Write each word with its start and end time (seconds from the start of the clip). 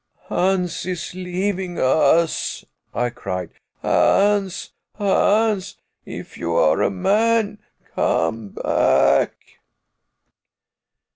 "Hans 0.29 0.83
is 0.87 1.13
leaving 1.13 1.77
us," 1.77 2.65
I 2.91 3.11
cried. 3.11 3.51
"Hans 3.83 4.71
Hans, 4.97 5.77
if 6.07 6.39
you 6.39 6.55
are 6.55 6.81
a 6.81 6.89
man, 6.89 7.59
come 7.93 8.49
back." 8.49 9.35